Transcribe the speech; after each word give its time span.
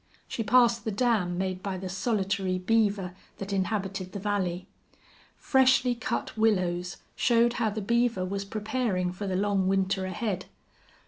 She 0.27 0.41
passed 0.41 0.83
the 0.83 0.89
dam 0.91 1.37
made 1.37 1.61
by 1.61 1.77
the 1.77 1.87
solitary 1.87 2.57
beaver 2.57 3.13
that 3.37 3.53
inhabited 3.53 4.13
the 4.13 4.19
valley. 4.19 4.65
Freshly 5.37 5.93
cut 5.93 6.35
willows 6.35 6.97
showed 7.15 7.53
how 7.61 7.69
the 7.69 7.81
beaver 7.83 8.25
was 8.25 8.43
preparing 8.43 9.11
for 9.11 9.27
the 9.27 9.35
long 9.35 9.67
winter 9.67 10.07
ahead. 10.07 10.45